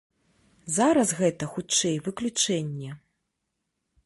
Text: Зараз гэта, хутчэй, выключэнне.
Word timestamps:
Зараз 0.77 1.09
гэта, 1.19 1.49
хутчэй, 1.57 1.95
выключэнне. 2.09 2.91